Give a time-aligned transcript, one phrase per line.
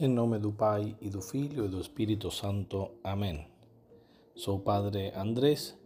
[0.00, 3.00] Em nome do Pai e do Filho e do Espírito Santo.
[3.02, 3.48] Amém.
[4.32, 5.76] Sou Padre Andrés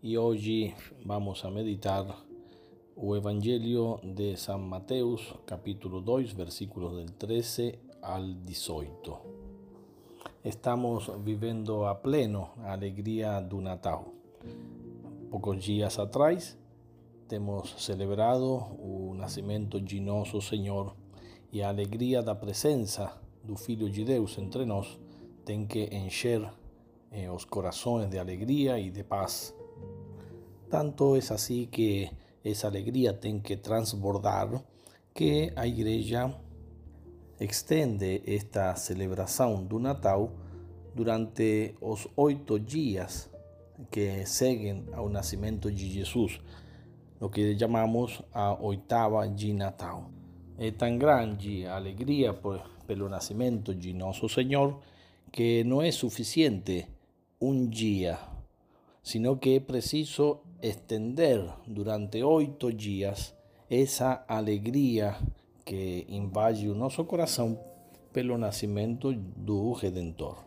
[0.00, 0.72] e hoje
[1.04, 2.06] vamos a meditar
[2.94, 9.18] o Evangelho de San Mateus, capítulo 2, versículos del 13 al 18.
[10.44, 14.14] Estamos vivendo a pleno a alegria do Natal.
[15.28, 16.56] Poucos dias atrás
[17.26, 20.94] temos celebrado o nascimento de nosso Senhor
[21.52, 23.18] e a alegria da presença
[23.50, 24.96] do Filho de Deus entre nós
[25.44, 26.40] tem que encher
[27.10, 29.52] eh, os corações de alegria e de paz.
[30.68, 32.08] Tanto é assim que
[32.44, 34.62] essa alegria tem que transbordar
[35.12, 36.32] que a igreja
[37.40, 40.30] extende esta celebração do Natal
[40.94, 43.28] durante os oito dias
[43.90, 46.38] que seguem ao nascimento de Jesus,
[47.18, 50.19] o que chamamos a oitava de Natal.
[50.76, 54.78] Tão grande a alegria por, pelo nascimento de nosso Senhor
[55.32, 56.86] que não é suficiente
[57.40, 58.18] um dia,
[59.02, 63.34] sino que é preciso estender durante oito dias
[63.70, 65.16] essa alegria
[65.64, 67.58] que invade o nosso coração
[68.12, 70.44] pelo nascimento do Redentor.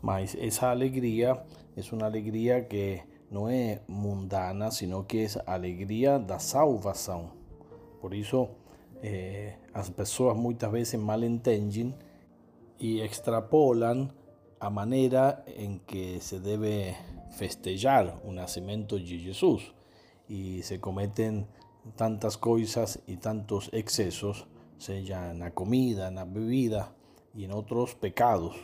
[0.00, 1.42] Mas essa alegria
[1.76, 7.30] é uma alegria que não é mundana, sino que é a alegria da salvação.
[8.00, 8.48] Por isso,
[9.02, 11.94] eh, as pessoas muitas vezes mal entendem
[12.78, 14.10] e extrapolam
[14.60, 16.94] a maneira em que se deve
[17.30, 19.72] festejar o nascimento de Jesus
[20.28, 21.46] e se cometem
[21.96, 24.46] tantas coisas e tantos excessos,
[24.78, 26.88] seja na comida, na bebida
[27.34, 28.56] e em outros pecados,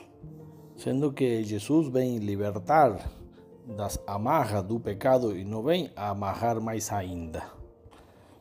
[0.77, 3.11] sendo que Jesus vem libertar
[3.67, 7.64] das amarras do pecado e não vem amarrar mais ainda.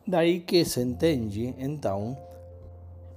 [0.06, 2.18] Daí que se entende, então,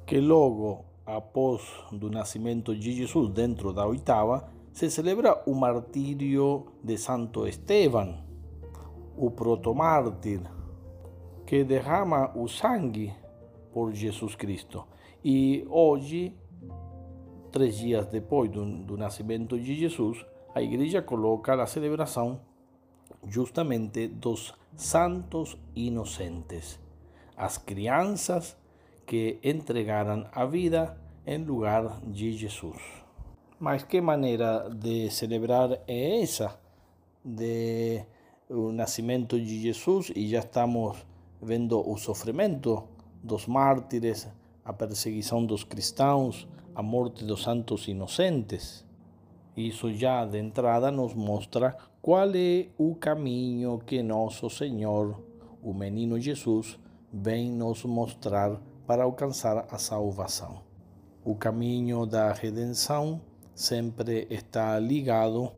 [0.07, 1.63] que logo após
[1.93, 8.19] do nascimento de Jesus dentro da oitava, se celebra o martírio de Santo Esteban,
[9.17, 10.41] o protomártir,
[11.47, 13.15] que derrama o sangue
[13.73, 14.85] por Jesus Cristo.
[15.25, 16.37] E hoje,
[17.51, 20.25] três dias depois do, do nascimento de Jesus,
[20.55, 22.41] a igreja coloca a celebração
[23.27, 26.79] justamente dos santos inocentes,
[27.37, 28.57] as crianças
[29.07, 32.81] que entregaram a vida em lugar de Jesus.
[33.59, 36.59] Mas que maneira de celebrar é essa?
[37.25, 38.05] De
[38.49, 40.97] o nascimento de Jesus e já estamos
[41.43, 42.85] vendo o sofrimento
[43.23, 44.29] dos mártires,
[44.65, 48.85] a perseguição dos cristãos, a morte dos santos inocentes.
[49.57, 55.21] Isso já de entrada nos mostra qual é o caminho que nosso Senhor,
[55.63, 56.79] o menino Jesus,
[57.13, 60.61] vem nos mostrar para alcançar a salvação.
[61.25, 63.21] O caminho da redenção
[63.55, 65.51] sempre está ligado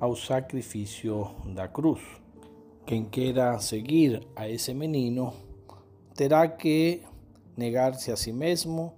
[0.00, 2.00] ao sacrifício da cruz.
[2.84, 5.32] Quem queira seguir a esse menino
[6.14, 7.02] terá que
[7.56, 8.92] negar-se a si mesmo,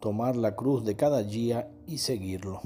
[0.00, 2.60] tomar a cruz de cada dia e segui-lo.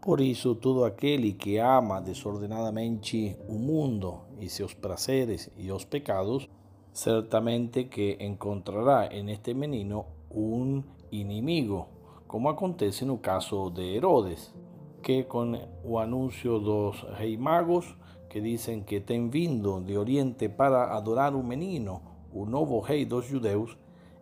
[0.00, 6.48] Por isso, todo aquele que ama desordenadamente o mundo e seus prazeres e os pecados,
[6.92, 11.88] certamente que encontrará en este menino un inimigo,
[12.26, 14.54] como acontece no caso de Herodes,
[15.02, 17.96] que con o anuncio dos rei magos
[18.28, 22.02] que dicen que ten vindo de Oriente para adorar un menino,
[22.32, 23.76] o novo rei dos judeus,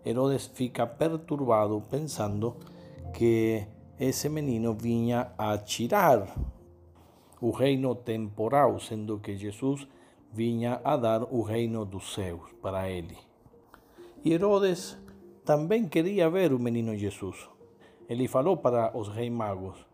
[0.05, 2.57] Herodes fica perturbado pensando
[3.13, 3.67] que
[3.99, 6.33] esse menino vinha a tirar
[7.41, 9.87] o reino temporal, sendo que Jesus
[10.33, 13.17] vinha a dar o reino dos céus para ele.
[14.25, 14.99] E Herodes
[15.45, 17.49] também queria ver o menino Jesus.
[18.09, 19.87] Ele falou para os reis magos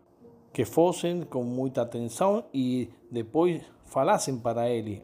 [0.51, 5.03] que fossem com muita atenção e depois falassem para ele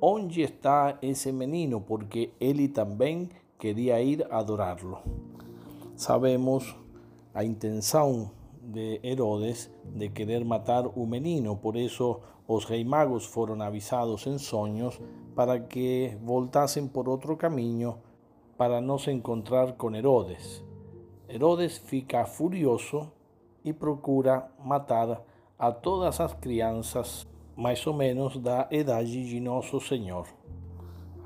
[0.00, 4.98] onde está esse menino, porque ele também queria ir adorá-lo.
[5.96, 6.74] Sabemos
[7.34, 8.30] a intenção
[8.62, 12.20] de Herodes de querer matar o menino, por isso
[12.52, 13.30] os reis magos
[13.64, 15.00] avisados em sonhos
[15.36, 17.98] para que voltassem por outro caminho
[18.58, 20.60] para não se encontrar com Herodes.
[21.28, 23.08] Herodes fica furioso
[23.64, 25.22] e procura matar
[25.56, 27.24] a todas as crianças
[27.56, 30.26] mais ou menos da idade de Nosso Senhor.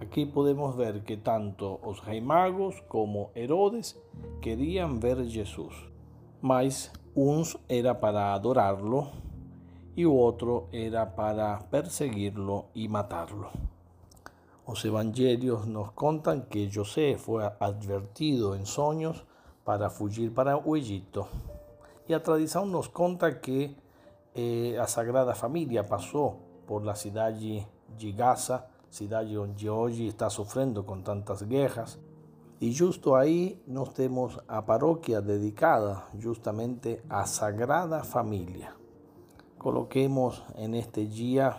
[0.02, 3.98] Aqui podemos ver que tanto os reis magos como Herodes
[4.42, 5.74] queriam ver Jesus,
[6.42, 9.23] mas uns era para adorá-lo
[9.96, 13.48] e o outro era para perseguir-lo e matá-lo.
[14.66, 19.24] Os evangelhos nos contam que José foi advertido em sonhos
[19.64, 21.26] para fugir para o Egito.
[22.08, 23.76] E a tradição nos conta que
[24.34, 27.66] eh, a Sagrada Família passou por la cidade
[27.96, 31.98] de Gaza, cidade onde hoje está sofrendo com tantas guerras.
[32.60, 38.83] E justo aí nós temos a paróquia dedicada justamente à Sagrada Família.
[39.64, 41.56] Coloquemos en este dia,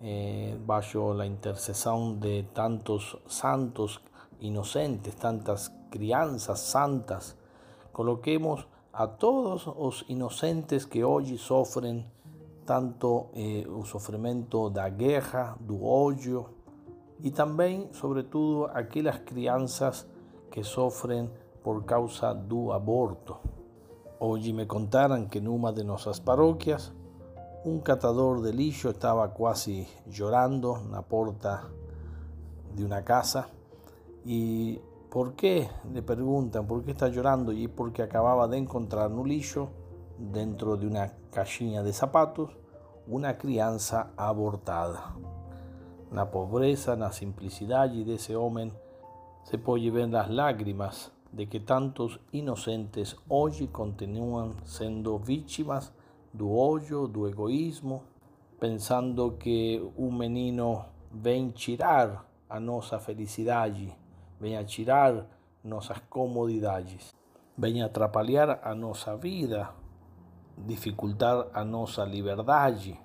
[0.00, 4.00] eh, bajo la intercesión de tantos santos
[4.40, 7.36] inocentes, tantas crianças santas,
[7.92, 12.06] coloquemos a todos os inocentes que hoje sofrem
[12.64, 16.46] tanto eh, o sofrimento da guerra, do ódio
[17.20, 20.08] e também, sobretudo, aquelas crianças
[20.50, 21.30] que sofrem
[21.62, 23.36] por causa do aborto.
[24.18, 26.96] Hoje me contaram que numa de nossas paróquias
[27.64, 31.68] un catador de lixo estaba quase llorando na porta
[32.74, 33.48] de una casa
[34.24, 34.78] y
[35.10, 35.68] ¿por qué?
[35.92, 37.52] Le preguntan, ¿por qué está llorando?
[37.52, 39.70] Y porque acababa de encontrar un lixo
[40.18, 42.50] dentro de una caixinha de zapatos
[43.08, 45.16] una crianza abortada.
[46.12, 48.70] Na pobreza, na simplicidade desse homem
[49.44, 55.92] se pode ver las lágrimas de que tantos inocentes hoje continuam sendo vítimas
[56.38, 58.00] do ódio, do egoísmo,
[58.60, 63.92] pensando que um menino vem tirar a nossa felicidade,
[64.38, 65.26] vem a tirar
[65.64, 67.12] nossas comodidades,
[67.56, 69.70] vem atrapalhar a nossa vida,
[70.56, 72.96] dificultar a nossa liberdade.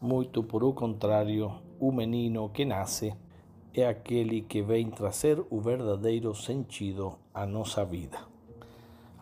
[0.00, 3.14] Muito por o contrário, o menino que nasce
[3.72, 8.18] é aquele que vem trazer o verdadeiro sentido à nossa vida.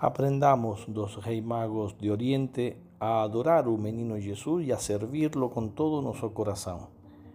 [0.00, 5.70] Aprendamos dos reis magos de Oriente a adorar o menino Jesús y a servirlo con
[5.70, 6.88] todo nuestro corazón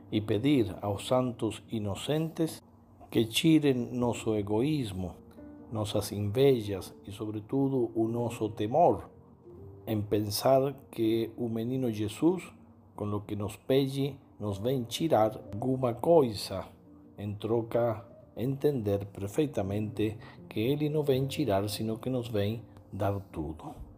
[0.09, 2.63] y pedir a los santos inocentes
[3.11, 5.13] que tiren nuestro egoísmo,
[5.71, 9.09] nuestras invejas y sobre todo nuestro temor
[9.85, 12.41] en pensar que o menino Jesús
[12.95, 16.67] con lo que nos pede nos vem tirar alguma coisa
[17.17, 18.05] en troca
[18.35, 20.17] entender perfectamente
[20.47, 23.88] que Ele não vem tirar, sino que nos vem dar tudo.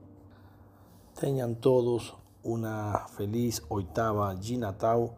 [1.19, 5.11] Tengan todos una feliz oitava de Natal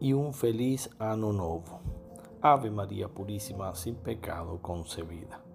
[0.00, 1.80] y un feliz Ano Novo.
[2.42, 5.47] Ave María Purísima, sin pecado concebida.